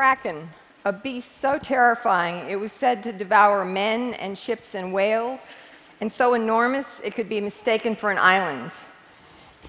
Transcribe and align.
kraken, 0.00 0.48
a 0.86 0.92
beast 0.94 1.42
so 1.42 1.58
terrifying 1.58 2.48
it 2.48 2.58
was 2.58 2.72
said 2.72 3.02
to 3.02 3.12
devour 3.12 3.66
men 3.66 4.14
and 4.14 4.38
ships 4.38 4.74
and 4.74 4.94
whales, 4.94 5.40
and 6.00 6.10
so 6.10 6.32
enormous 6.32 6.86
it 7.04 7.14
could 7.14 7.28
be 7.28 7.38
mistaken 7.38 7.94
for 7.94 8.10
an 8.10 8.16
island. 8.16 8.72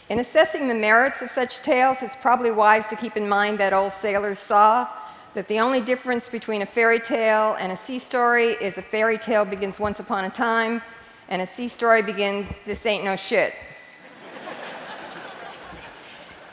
In 0.09 0.19
assessing 0.19 0.69
the 0.69 0.73
merits 0.73 1.21
of 1.21 1.29
such 1.29 1.59
tales, 1.63 1.97
it's 2.01 2.15
probably 2.15 2.49
wise 2.49 2.87
to 2.87 2.95
keep 2.95 3.17
in 3.17 3.27
mind 3.27 3.57
that 3.57 3.73
old 3.73 3.91
sailor's 3.91 4.39
saw 4.39 4.87
that 5.33 5.49
the 5.49 5.59
only 5.59 5.81
difference 5.81 6.29
between 6.29 6.61
a 6.61 6.65
fairy 6.65 7.01
tale 7.01 7.57
and 7.59 7.69
a 7.73 7.75
sea 7.75 7.99
story 7.99 8.51
is 8.61 8.77
a 8.77 8.81
fairy 8.81 9.17
tale 9.17 9.43
begins 9.43 9.81
once 9.81 9.99
upon 9.99 10.23
a 10.23 10.29
time, 10.29 10.81
and 11.27 11.41
a 11.41 11.45
sea 11.45 11.67
story 11.67 12.01
begins 12.01 12.57
this 12.65 12.85
ain't 12.85 13.03
no 13.03 13.17
shit. 13.17 13.53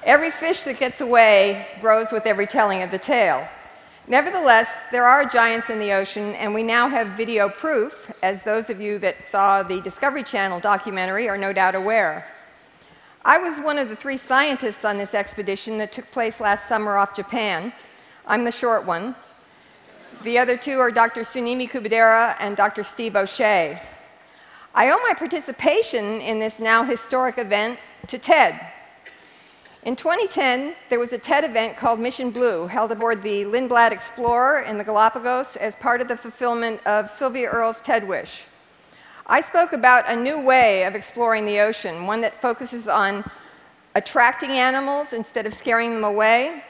every 0.02 0.32
fish 0.32 0.64
that 0.64 0.80
gets 0.80 1.00
away 1.00 1.64
grows 1.80 2.10
with 2.10 2.26
every 2.26 2.48
telling 2.48 2.82
of 2.82 2.90
the 2.90 2.98
tale. 2.98 3.46
Nevertheless, 4.10 4.70
there 4.90 5.04
are 5.04 5.26
giants 5.26 5.68
in 5.68 5.78
the 5.78 5.92
ocean, 5.92 6.34
and 6.36 6.54
we 6.54 6.62
now 6.62 6.88
have 6.88 7.08
video 7.08 7.50
proof, 7.50 8.10
as 8.22 8.42
those 8.42 8.70
of 8.70 8.80
you 8.80 8.98
that 9.00 9.22
saw 9.22 9.62
the 9.62 9.82
Discovery 9.82 10.22
Channel 10.22 10.60
documentary 10.60 11.28
are 11.28 11.36
no 11.36 11.52
doubt 11.52 11.74
aware. 11.74 12.26
I 13.22 13.36
was 13.36 13.58
one 13.58 13.76
of 13.76 13.90
the 13.90 13.96
three 13.96 14.16
scientists 14.16 14.82
on 14.82 14.96
this 14.96 15.12
expedition 15.12 15.76
that 15.76 15.92
took 15.92 16.10
place 16.10 16.40
last 16.40 16.66
summer 16.66 16.96
off 16.96 17.14
Japan. 17.14 17.70
I'm 18.26 18.44
the 18.44 18.50
short 18.50 18.86
one. 18.86 19.14
The 20.22 20.38
other 20.38 20.56
two 20.56 20.80
are 20.80 20.90
Dr. 20.90 21.20
Tsunemi 21.20 21.68
Kubodera 21.68 22.34
and 22.40 22.56
Dr. 22.56 22.84
Steve 22.84 23.14
O'Shea. 23.14 23.78
I 24.74 24.90
owe 24.90 24.98
my 25.06 25.12
participation 25.12 26.22
in 26.22 26.38
this 26.38 26.58
now 26.58 26.83
historic 26.83 27.36
event 27.36 27.78
to 28.06 28.16
TED. 28.16 28.58
In 29.84 29.94
2010, 29.94 30.74
there 30.88 30.98
was 30.98 31.12
a 31.12 31.18
TED 31.18 31.44
event 31.44 31.76
called 31.76 32.00
Mission 32.00 32.30
Blue, 32.30 32.66
held 32.66 32.90
aboard 32.90 33.22
the 33.22 33.44
Lindblad 33.44 33.92
Explorer 33.92 34.62
in 34.62 34.76
the 34.76 34.82
Galapagos 34.82 35.54
as 35.54 35.76
part 35.76 36.00
of 36.00 36.08
the 36.08 36.16
fulfillment 36.16 36.84
of 36.84 37.08
Sylvia 37.08 37.48
Earle's 37.48 37.80
TED 37.80 38.06
Wish. 38.06 38.46
I 39.28 39.40
spoke 39.40 39.72
about 39.72 40.04
a 40.08 40.16
new 40.16 40.40
way 40.40 40.82
of 40.82 40.96
exploring 40.96 41.46
the 41.46 41.60
ocean, 41.60 42.08
one 42.08 42.20
that 42.22 42.42
focuses 42.42 42.88
on 42.88 43.24
attracting 43.94 44.50
animals 44.50 45.12
instead 45.12 45.46
of 45.46 45.54
scaring 45.54 45.94
them 45.94 46.04
away. 46.04 46.64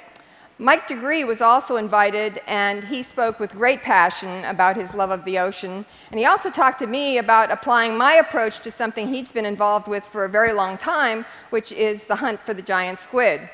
Mike 0.60 0.88
deGruy 0.88 1.24
was 1.24 1.40
also 1.40 1.76
invited, 1.76 2.40
and 2.48 2.82
he 2.82 3.00
spoke 3.04 3.38
with 3.38 3.52
great 3.52 3.80
passion 3.80 4.44
about 4.44 4.74
his 4.74 4.92
love 4.92 5.10
of 5.10 5.24
the 5.24 5.38
ocean. 5.38 5.86
And 6.10 6.18
he 6.18 6.26
also 6.26 6.50
talked 6.50 6.80
to 6.80 6.88
me 6.88 7.18
about 7.18 7.52
applying 7.52 7.96
my 7.96 8.14
approach 8.14 8.58
to 8.60 8.70
something 8.72 9.06
he's 9.06 9.30
been 9.30 9.46
involved 9.46 9.86
with 9.86 10.04
for 10.04 10.24
a 10.24 10.28
very 10.28 10.52
long 10.52 10.76
time, 10.76 11.24
which 11.50 11.70
is 11.70 12.06
the 12.06 12.16
hunt 12.16 12.40
for 12.40 12.54
the 12.54 12.62
giant 12.62 12.98
squid. 12.98 13.48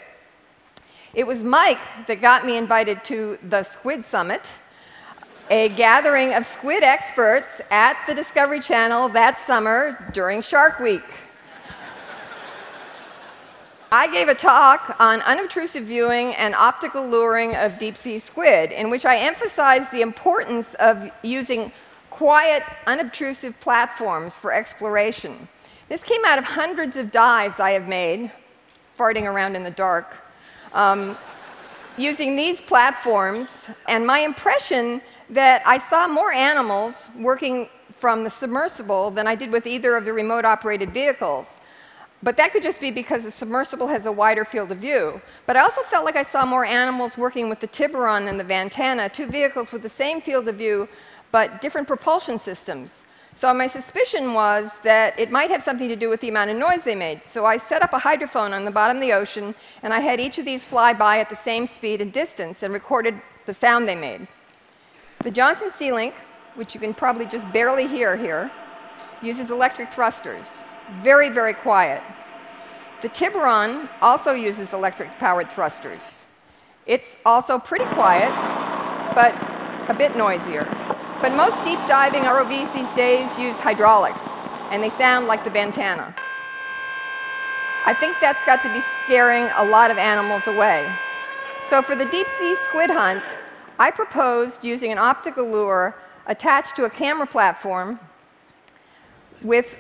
It 1.13 1.27
was 1.27 1.45
Mike 1.45 2.07
that 2.07 2.23
got 2.23 2.47
me 2.47 2.57
invited 2.57 3.05
to 3.05 3.39
the 3.43 3.65
Squid 3.65 4.03
Summit, 4.03 4.49
a 5.51 5.69
gathering 5.69 6.33
of 6.33 6.47
squid 6.47 6.83
experts 6.83 7.61
at 7.71 7.99
the 8.07 8.15
Discovery 8.15 8.61
Channel 8.61 9.11
that 9.11 9.39
summer 9.47 10.11
during 10.15 10.41
Shark 10.41 10.81
Week. 10.81 11.05
I 13.97 14.09
gave 14.09 14.27
a 14.27 14.35
talk 14.35 14.97
on 14.99 15.23
unobtrusive 15.23 15.85
viewing 15.85 16.35
and 16.35 16.53
optical 16.57 17.07
luring 17.07 17.55
of 17.55 17.79
deep 17.79 17.97
sea 17.97 18.19
squid, 18.19 18.73
in 18.73 18.91
which 18.91 19.05
I 19.05 19.19
emphasized 19.19 19.93
the 19.93 20.01
importance 20.01 20.75
of 20.81 21.13
using 21.23 21.71
quiet, 22.11 22.65
unobtrusive 22.89 23.61
platforms 23.61 24.37
for 24.37 24.53
exploration. 24.53 25.47
This 25.89 26.03
came 26.03 26.25
out 26.25 26.41
of 26.41 26.45
hundreds 26.45 26.97
of 26.97 27.13
dives 27.13 27.61
I 27.61 27.71
have 27.71 27.87
made, 27.87 28.33
farting 28.99 29.33
around 29.33 29.55
in 29.55 29.63
the 29.63 29.71
dark, 29.71 30.17
um, 30.73 31.17
using 31.97 32.35
these 32.35 32.61
platforms, 32.61 33.47
and 33.87 34.05
my 34.05 34.19
impression 34.19 35.03
that 35.31 35.63
I 35.65 35.79
saw 35.79 36.09
more 36.09 36.33
animals 36.33 37.09
working 37.17 37.69
from 37.99 38.25
the 38.25 38.31
submersible 38.31 39.13
than 39.13 39.29
I 39.29 39.37
did 39.37 39.53
with 39.53 39.69
either 39.69 39.95
of 39.97 40.05
the 40.05 40.13
remote 40.13 40.45
operated 40.45 40.91
vehicles. 40.91 41.59
But 42.25 42.39
that 42.39 42.53
could 42.53 42.63
just 42.63 42.81
be 42.81 42.91
because 42.91 43.25
the 43.25 43.31
submersible 43.31 43.87
has 43.89 44.07
a 44.07 44.13
wider 44.13 44.47
field 44.47 44.73
of 44.73 44.79
view. 44.79 45.21
But 45.45 45.59
I 45.59 45.61
also 45.61 45.83
felt 45.83 46.07
like 46.07 46.17
I 46.17 46.23
saw 46.23 46.47
more 46.47 46.65
animals 46.65 47.19
working 47.19 47.51
with 47.51 47.61
the 47.61 47.67
Tiburon 47.67 48.25
than 48.25 48.39
the 48.39 48.45
Ventana, 48.45 49.11
two 49.11 49.27
vehicles 49.27 49.73
with 49.73 49.83
the 49.83 49.91
same 49.91 50.23
field 50.23 50.49
of 50.49 50.57
view, 50.57 50.89
but 51.33 51.61
different 51.61 51.87
propulsion 51.87 52.39
systems. 52.39 53.03
So 53.35 53.53
my 53.53 53.67
suspicion 53.67 54.33
was 54.33 54.71
that 54.85 55.19
it 55.19 55.31
might 55.31 55.51
have 55.51 55.63
something 55.63 55.89
to 55.89 55.97
do 55.97 56.09
with 56.09 56.21
the 56.21 56.31
amount 56.31 56.51
of 56.51 56.57
noise 56.57 56.83
they 56.83 56.95
made. 56.95 57.21
So 57.27 57.45
I 57.45 57.59
set 57.59 57.83
up 57.83 57.93
a 57.93 57.99
hydrophone 57.99 58.53
on 58.53 58.65
the 58.65 58.71
bottom 58.71 58.97
of 58.97 59.03
the 59.03 59.13
ocean, 59.13 59.55
and 59.83 59.93
I 59.93 60.01
had 60.01 60.19
each 60.19 60.39
of 60.39 60.47
these 60.47 60.65
fly 60.65 60.95
by 60.95 61.19
at 61.19 61.29
the 61.29 61.37
same 61.37 61.67
speed 61.67 62.01
and 62.01 62.11
distance 62.11 62.63
and 62.63 62.73
recorded 62.73 63.21
the 63.45 63.53
sound 63.53 63.87
they 63.87 63.97
made. 63.97 64.27
The 65.23 65.31
Johnson 65.31 65.71
Sea 65.71 65.93
Link, 65.93 66.15
which 66.55 66.75
you 66.75 66.81
can 66.81 66.95
probably 66.95 67.27
just 67.27 67.53
barely 67.53 67.87
hear 67.87 68.17
here, 68.17 68.51
uses 69.21 69.51
electric 69.51 69.93
thrusters. 69.93 70.65
Very, 71.03 71.29
very 71.29 71.55
quiet. 71.55 72.03
The 73.05 73.11
Tiburon 73.11 73.87
also 74.01 74.33
uses 74.33 74.73
electric 74.73 75.11
powered 75.19 75.53
thrusters. 75.53 76.23
It's 76.87 77.19
also 77.27 77.59
pretty 77.59 77.85
quiet, 77.85 78.31
but 79.15 79.35
a 79.91 79.95
bit 79.95 80.17
noisier. 80.17 80.65
But 81.21 81.35
most 81.35 81.63
deep 81.63 81.79
diving 81.87 82.23
ROVs 82.23 82.73
these 82.73 82.91
days 82.95 83.39
use 83.39 83.61
hydraulics, 83.61 84.23
and 84.71 84.83
they 84.83 84.89
sound 84.89 85.27
like 85.27 85.45
the 85.45 85.51
Ventana. 85.51 86.15
I 87.85 87.93
think 87.93 88.17
that's 88.23 88.43
got 88.47 88.63
to 88.63 88.73
be 88.73 88.81
scaring 89.05 89.51
a 89.55 89.67
lot 89.67 89.91
of 89.91 89.99
animals 89.99 90.47
away. 90.47 90.91
So 91.63 91.83
for 91.83 91.95
the 91.95 92.07
deep 92.07 92.27
sea 92.39 92.57
squid 92.65 92.89
hunt, 92.89 93.25
I 93.79 93.91
proposed 93.91 94.65
using 94.65 94.91
an 94.93 94.97
optical 94.97 95.47
lure 95.47 95.95
attached 96.27 96.75
to 96.77 96.87
a 96.87 96.91
camera 96.91 97.27
platform 97.27 98.01
with 99.43 99.77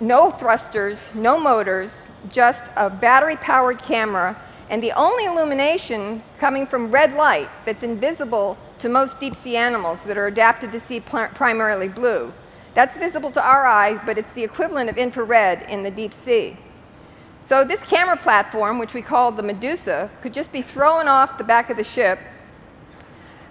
no 0.00 0.30
thrusters, 0.30 1.14
no 1.14 1.38
motors, 1.38 2.10
just 2.30 2.64
a 2.76 2.90
battery 2.90 3.36
powered 3.36 3.80
camera, 3.82 4.40
and 4.68 4.82
the 4.82 4.92
only 4.92 5.24
illumination 5.24 6.22
coming 6.38 6.66
from 6.66 6.90
red 6.90 7.12
light 7.14 7.48
that's 7.64 7.82
invisible 7.82 8.56
to 8.78 8.88
most 8.88 9.20
deep 9.20 9.36
sea 9.36 9.56
animals 9.56 10.02
that 10.02 10.18
are 10.18 10.26
adapted 10.26 10.72
to 10.72 10.80
see 10.80 11.00
primarily 11.00 11.88
blue. 11.88 12.32
That's 12.74 12.96
visible 12.96 13.30
to 13.32 13.42
our 13.42 13.66
eye, 13.66 14.00
but 14.04 14.18
it's 14.18 14.32
the 14.32 14.42
equivalent 14.42 14.90
of 14.90 14.98
infrared 14.98 15.62
in 15.70 15.82
the 15.82 15.90
deep 15.90 16.12
sea. 16.12 16.56
So, 17.46 17.62
this 17.62 17.80
camera 17.82 18.16
platform, 18.16 18.78
which 18.78 18.94
we 18.94 19.02
called 19.02 19.36
the 19.36 19.42
Medusa, 19.42 20.10
could 20.22 20.32
just 20.32 20.50
be 20.50 20.62
thrown 20.62 21.08
off 21.08 21.36
the 21.36 21.44
back 21.44 21.68
of 21.68 21.76
the 21.76 21.84
ship, 21.84 22.18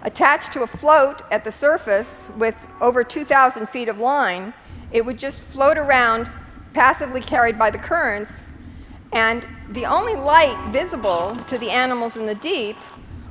attached 0.02 0.52
to 0.52 0.62
a 0.62 0.66
float 0.66 1.22
at 1.30 1.44
the 1.44 1.52
surface 1.52 2.28
with 2.36 2.56
over 2.80 3.04
2,000 3.04 3.68
feet 3.68 3.88
of 3.88 3.98
line, 3.98 4.52
it 4.92 5.04
would 5.04 5.18
just 5.18 5.40
float 5.40 5.76
around, 5.76 6.30
passively 6.72 7.20
carried 7.20 7.58
by 7.58 7.70
the 7.70 7.78
currents, 7.78 8.48
and 9.12 9.46
the 9.70 9.84
only 9.84 10.14
light 10.14 10.56
visible 10.72 11.36
to 11.46 11.58
the 11.58 11.70
animals 11.70 12.16
in 12.16 12.26
the 12.26 12.34
deep 12.34 12.76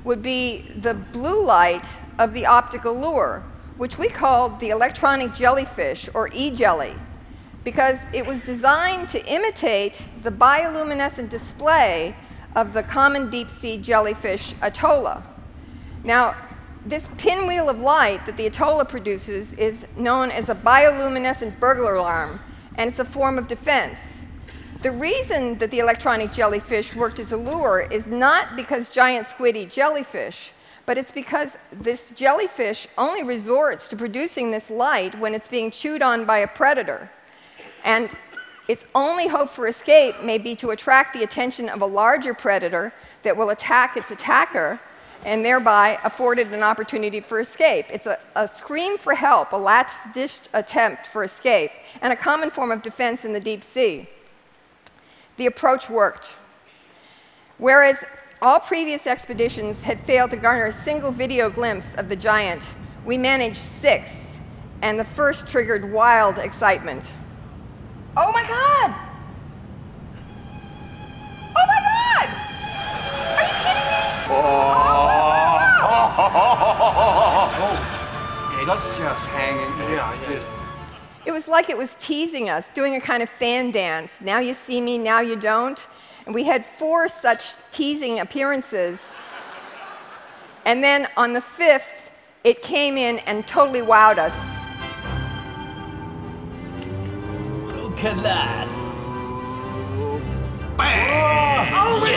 would 0.04 0.22
be 0.22 0.66
the 0.78 0.94
blue 0.94 1.44
light 1.44 1.86
of 2.20 2.34
the 2.34 2.46
optical 2.46 3.00
lure, 3.00 3.44
which 3.78 3.98
we 3.98 4.08
called 4.08 4.60
the 4.60 4.70
electronic 4.70 5.34
jellyfish, 5.34 6.10
or 6.14 6.30
e-jelly, 6.34 6.94
because 7.64 8.00
it 8.14 8.26
was 8.26 8.40
designed 8.42 9.10
to 9.10 9.26
imitate 9.26 10.04
the 10.22 10.32
bioluminescent 10.32 11.30
display 11.30 12.16
of 12.56 12.74
the 12.74 12.84
common 12.84 13.30
deep 13.30 13.50
sea 13.50 13.78
jellyfish 13.78 14.54
Atolla. 14.62 15.24
Now, 16.04 16.36
this 16.86 17.10
pinwheel 17.18 17.70
of 17.70 17.80
light 17.80 18.26
that 18.26 18.36
the 18.36 18.50
Atolla 18.50 18.88
produces 18.88 19.54
is 19.54 19.86
known 19.96 20.32
as 20.32 20.50
a 20.50 20.56
bioluminescent 20.56 21.60
burglar 21.60 21.96
alarm, 21.96 22.42
and 22.76 22.90
it's 22.90 23.00
a 23.00 23.06
form 23.06 23.38
of 23.38 23.48
defense. 23.48 23.98
The 24.82 24.92
reason 24.92 25.58
that 25.60 25.72
the 25.72 25.80
electronic 25.80 26.34
jellyfish 26.34 26.94
worked 26.94 27.20
as 27.20 27.32
a 27.32 27.38
lure 27.38 27.88
is 27.90 28.08
not 28.08 28.58
because 28.58 28.90
giant 28.90 29.28
squid 29.28 29.56
eat 29.56 29.72
jellyfish, 29.72 30.52
but 30.86 30.98
it's 30.98 31.12
because 31.12 31.56
this 31.72 32.12
jellyfish 32.12 32.88
only 32.98 33.24
resorts 33.24 33.88
to 33.88 33.96
producing 33.96 34.52
this 34.52 34.70
light 34.70 35.18
when 35.18 35.34
it's 35.34 35.48
being 35.48 35.72
chewed 35.72 36.02
on 36.02 36.26
by 36.26 36.40
a 36.40 36.48
predator. 36.48 37.10
And 37.86 38.10
its 38.68 38.84
only 38.94 39.28
hope 39.28 39.50
for 39.50 39.68
escape 39.68 40.16
may 40.22 40.38
be 40.38 40.54
to 40.58 40.72
attract 40.72 41.14
the 41.14 41.24
attention 41.24 41.70
of 41.70 41.82
a 41.82 41.86
larger 41.86 42.34
predator 42.34 42.94
that 43.22 43.38
will 43.38 43.52
attack 43.52 43.96
its 43.96 44.12
attacker 44.12 44.82
and 45.26 45.44
thereby 45.44 46.00
afforded 46.04 46.52
an 46.54 46.64
opportunity 46.64 47.20
for 47.20 47.40
escape. 47.40 47.86
It's 47.90 48.06
a, 48.06 48.20
a 48.36 48.48
scream 48.48 48.98
for 48.98 49.16
help, 49.16 49.52
a 49.54 49.58
last-ditch 49.58 50.42
attempt 50.54 51.08
for 51.08 51.24
escape, 51.24 51.72
and 52.02 52.12
a 52.12 52.16
common 52.16 52.50
form 52.50 52.72
of 52.72 52.82
defense 52.82 53.26
in 53.26 53.34
the 53.34 53.40
deep 53.40 53.64
sea. 53.64 54.10
The 55.38 55.46
approach 55.46 55.90
worked. 55.90 56.36
Whereas 57.58 58.04
all 58.42 58.60
previous 58.60 59.08
expeditions 59.08 59.82
had 59.82 60.00
failed 60.02 60.32
to 60.32 60.38
garner 60.38 60.66
a 60.66 60.72
single 60.72 61.12
video 61.12 61.50
glimpse 61.50 61.96
of 61.96 62.10
the 62.10 62.16
giant, 62.16 62.64
we 63.06 63.18
managed 63.18 63.58
six, 63.58 64.10
and 64.82 65.00
the 65.00 65.06
first 65.06 65.48
triggered 65.48 65.92
wild 65.92 66.38
excitement. 66.38 67.04
It's 79.24 79.32
just 79.32 79.38
hanging. 79.38 79.94
Yeah, 79.94 80.10
It's 80.10 80.20
yeah. 80.20 80.34
just. 80.36 80.56
It 81.26 81.32
was 81.32 81.48
like 81.48 81.70
it 81.70 81.78
was 81.78 81.96
teasing 81.96 82.50
us, 82.50 82.70
doing 82.72 82.96
a 82.96 83.00
kind 83.00 83.24
of 83.24 83.30
fan 83.30 83.72
dance. 83.72 84.12
Now 84.20 84.40
you 84.40 84.54
see 84.54 84.82
me, 84.82 84.98
now 84.98 85.22
you 85.22 85.38
don't. 85.38 85.80
And 86.26 86.36
we 86.36 86.44
had 86.44 86.66
four 86.66 87.08
such 87.08 87.54
teasing 87.72 88.20
appearances. 88.20 89.00
And 90.66 90.84
then 90.84 91.08
on 91.16 91.32
the 91.32 91.40
fifth, 91.40 92.16
it 92.44 92.62
came 92.62 92.98
in 92.98 93.20
and 93.20 93.48
totally 93.48 93.80
wowed 93.80 94.18
us. 94.18 94.34
Look 97.74 98.04
at 98.04 98.22
that. 98.24 98.74
the 102.04 102.13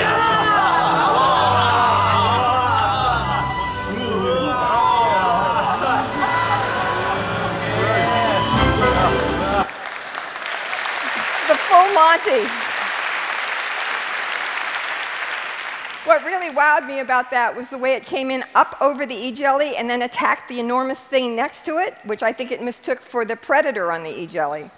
What 16.04 16.24
really 16.24 16.54
wowed 16.54 16.86
me 16.86 17.00
about 17.00 17.30
that 17.30 17.54
was 17.54 17.68
the 17.68 17.78
way 17.78 17.92
it 17.92 18.06
came 18.06 18.30
in 18.30 18.44
up 18.54 18.76
over 18.80 19.06
the 19.06 19.14
E 19.14 19.32
jelly 19.32 19.76
and 19.76 19.90
then 19.90 20.02
attacked 20.02 20.48
the 20.48 20.60
enormous 20.60 21.00
thing 21.00 21.36
next 21.36 21.64
to 21.64 21.78
it, 21.78 21.96
which 22.04 22.22
I 22.22 22.32
think 22.32 22.52
it 22.52 22.62
mistook 22.62 23.00
for 23.00 23.24
the 23.24 23.36
predator 23.36 23.92
on 23.92 24.02
the 24.02 24.10
E 24.10 24.26
jelly. 24.26 24.70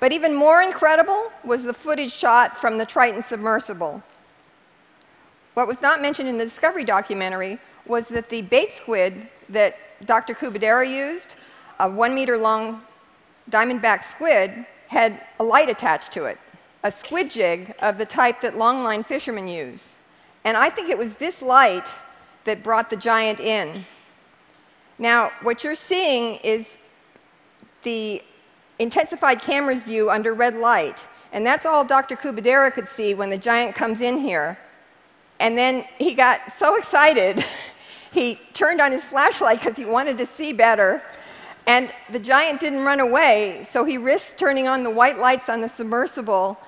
But 0.00 0.12
even 0.12 0.34
more 0.34 0.62
incredible 0.62 1.32
was 1.44 1.62
the 1.62 1.72
footage 1.72 2.12
shot 2.12 2.58
from 2.58 2.78
the 2.78 2.84
Triton 2.84 3.22
submersible. 3.22 4.02
What 5.54 5.68
was 5.68 5.80
not 5.80 6.02
mentioned 6.02 6.28
in 6.28 6.38
the 6.38 6.44
Discovery 6.44 6.84
documentary 6.84 7.58
was 7.86 8.08
that 8.08 8.28
the 8.28 8.42
bait 8.42 8.72
squid 8.72 9.28
that 9.48 9.76
Dr. 10.04 10.34
Kubodera 10.34 10.88
used, 10.88 11.36
a 11.78 11.88
one 11.88 12.14
meter 12.14 12.36
long 12.36 12.82
diamondback 13.50 14.04
squid, 14.04 14.66
had 14.88 15.20
a 15.38 15.44
light 15.44 15.68
attached 15.68 16.12
to 16.12 16.24
it, 16.24 16.38
a 16.82 16.90
squid 16.90 17.30
jig 17.30 17.74
of 17.80 17.98
the 17.98 18.06
type 18.06 18.40
that 18.40 18.54
longline 18.54 19.06
fishermen 19.06 19.48
use. 19.48 19.98
And 20.44 20.56
I 20.56 20.68
think 20.68 20.90
it 20.90 20.98
was 20.98 21.16
this 21.16 21.40
light 21.40 21.88
that 22.44 22.62
brought 22.62 22.90
the 22.90 22.96
giant 22.96 23.38
in. 23.40 23.86
Now, 24.98 25.32
what 25.42 25.64
you're 25.64 25.74
seeing 25.74 26.36
is 26.36 26.76
the 27.82 28.22
intensified 28.78 29.40
camera's 29.40 29.84
view 29.84 30.10
under 30.10 30.34
red 30.34 30.54
light. 30.54 31.06
And 31.32 31.46
that's 31.46 31.64
all 31.64 31.84
Dr. 31.84 32.16
Kubodera 32.16 32.72
could 32.72 32.86
see 32.86 33.14
when 33.14 33.30
the 33.30 33.38
giant 33.38 33.74
comes 33.74 34.00
in 34.00 34.18
here. 34.18 34.58
And 35.40 35.56
then 35.56 35.84
he 35.98 36.14
got 36.14 36.52
so 36.52 36.76
excited, 36.78 37.44
he 38.12 38.38
turned 38.52 38.80
on 38.80 38.92
his 38.92 39.04
flashlight 39.04 39.60
because 39.60 39.76
he 39.76 39.84
wanted 39.84 40.18
to 40.18 40.26
see 40.26 40.52
better. 40.52 41.02
And 41.66 41.92
the 42.10 42.18
giant 42.18 42.60
didn't 42.60 42.84
run 42.84 42.98
away, 42.98 43.64
so 43.68 43.84
he 43.84 43.96
risked 43.96 44.36
turning 44.36 44.66
on 44.66 44.82
the 44.82 44.90
white 44.90 45.18
lights 45.18 45.48
on 45.48 45.60
the 45.60 45.68
submersible, 45.68 46.58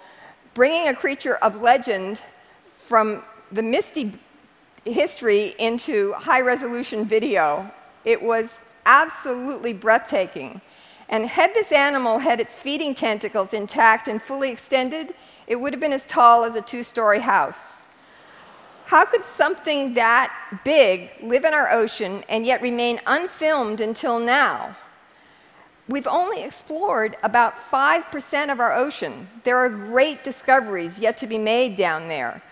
bringing 0.55 0.89
a 0.89 0.95
creature 0.95 1.35
of 1.37 1.61
legend 1.61 2.23
from 2.87 3.23
the 3.53 3.63
misty 3.63 4.13
history 4.85 5.55
into 5.59 6.13
high 6.13 6.41
resolution 6.41 7.05
video. 7.05 7.71
It 8.05 8.23
was 8.23 8.59
absolutely 8.87 9.73
breathtaking. 9.73 10.61
And 11.09 11.27
had 11.27 11.53
this 11.55 11.73
animal 11.73 12.19
had 12.19 12.41
its 12.41 12.57
feeding 12.57 12.95
tentacles 12.95 13.53
intact 13.53 14.09
and 14.09 14.23
fully 14.23 14.51
extended, 14.51 15.15
it 15.47 15.57
would 15.57 15.73
have 15.73 15.81
been 15.81 15.93
as 15.93 16.07
tall 16.07 16.45
as 16.45 16.55
a 16.55 16.63
two 16.63 16.83
story 16.83 17.21
house. 17.21 17.83
How 18.87 19.05
could 19.05 19.25
something 19.25 19.95
that 19.95 20.33
big 20.65 21.11
live 21.23 21.45
in 21.45 21.55
our 21.55 21.71
ocean 21.71 22.23
and 22.29 22.45
yet 22.47 22.63
remain 22.63 23.01
unfilmed 23.07 23.81
until 23.81 24.19
now? 24.19 24.77
We've 25.87 26.07
only 26.07 26.43
explored 26.43 27.17
about 27.23 27.55
5% 27.71 28.51
of 28.51 28.59
our 28.59 28.75
ocean. 28.75 29.29
There 29.43 29.59
are 29.59 29.69
great 29.69 30.25
discoveries 30.25 30.99
yet 30.99 31.19
to 31.19 31.27
be 31.27 31.37
made 31.37 31.77
down 31.77 32.09
there. 32.09 32.43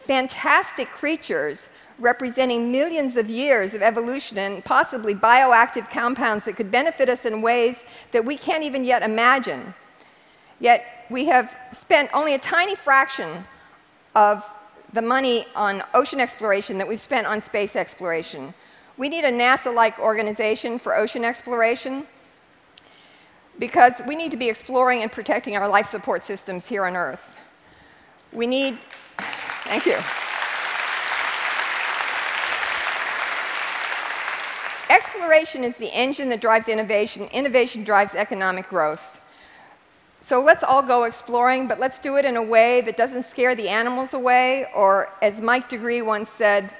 Fantastic 0.00 0.88
creatures 0.88 1.68
representing 1.98 2.70
millions 2.70 3.16
of 3.16 3.28
years 3.28 3.74
of 3.74 3.82
evolution 3.82 4.38
and 4.38 4.64
possibly 4.64 5.14
bioactive 5.14 5.90
compounds 5.90 6.44
that 6.44 6.54
could 6.54 6.70
benefit 6.70 7.08
us 7.08 7.24
in 7.24 7.42
ways 7.42 7.76
that 8.12 8.24
we 8.24 8.36
can't 8.36 8.62
even 8.62 8.84
yet 8.84 9.02
imagine. 9.02 9.74
Yet 10.60 10.84
we 11.10 11.24
have 11.24 11.56
spent 11.76 12.10
only 12.14 12.34
a 12.34 12.38
tiny 12.38 12.76
fraction 12.76 13.44
of 14.14 14.48
the 14.92 15.02
money 15.02 15.46
on 15.56 15.82
ocean 15.92 16.20
exploration 16.20 16.78
that 16.78 16.86
we've 16.86 17.00
spent 17.00 17.26
on 17.26 17.40
space 17.40 17.74
exploration. 17.74 18.54
We 18.96 19.08
need 19.08 19.24
a 19.24 19.32
NASA 19.32 19.74
like 19.74 19.98
organization 19.98 20.78
for 20.78 20.96
ocean 20.96 21.24
exploration 21.24 22.06
because 23.58 24.02
we 24.06 24.16
need 24.16 24.30
to 24.30 24.36
be 24.36 24.48
exploring 24.48 25.02
and 25.02 25.10
protecting 25.10 25.56
our 25.56 25.68
life 25.68 25.88
support 25.88 26.24
systems 26.24 26.66
here 26.66 26.84
on 26.84 26.96
Earth. 26.96 27.38
We 28.32 28.46
need, 28.46 28.78
thank 29.64 29.86
you. 29.86 29.96
Exploration 34.88 35.64
is 35.64 35.76
the 35.76 35.88
engine 35.88 36.28
that 36.28 36.40
drives 36.40 36.68
innovation. 36.68 37.24
Innovation 37.32 37.82
drives 37.82 38.14
economic 38.14 38.68
growth. 38.68 39.20
So 40.20 40.40
let's 40.40 40.62
all 40.62 40.82
go 40.82 41.04
exploring, 41.04 41.68
but 41.68 41.78
let's 41.78 41.98
do 41.98 42.16
it 42.16 42.24
in 42.24 42.36
a 42.36 42.42
way 42.42 42.80
that 42.82 42.96
doesn't 42.96 43.26
scare 43.26 43.54
the 43.54 43.68
animals 43.68 44.12
away, 44.12 44.66
or 44.74 45.08
as 45.22 45.40
Mike 45.40 45.68
deGruy 45.70 46.04
once 46.04 46.28
said, 46.28 46.72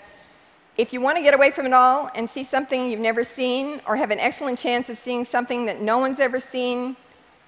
if 0.77 0.93
you 0.93 1.01
want 1.01 1.17
to 1.17 1.23
get 1.23 1.35
away 1.35 1.51
from 1.51 1.67
it 1.67 1.73
all 1.73 2.11
and 2.15 2.29
see 2.29 2.45
something 2.45 2.91
you've 2.91 3.01
never 3.01 3.25
seen, 3.25 3.81
or 3.87 3.97
have 3.97 4.11
an 4.11 4.19
excellent 4.19 4.59
chance 4.59 4.89
of 4.91 4.99
seeing 4.99 5.25
something 5.25 5.67
that 5.67 5.81
no 5.81 5.99
one's 5.99 6.21
ever 6.21 6.41
seen, 6.41 6.97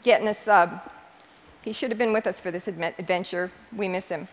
get 0.02 0.20
in 0.20 0.28
a 0.28 0.34
sub. 0.34 0.80
He 1.62 1.72
should 1.72 1.90
have 1.90 1.98
been 1.98 2.12
with 2.12 2.26
us 2.26 2.40
for 2.40 2.50
this 2.50 2.68
adventure. 2.68 3.50
We 3.76 3.88
miss 3.88 4.08
him. 4.08 4.28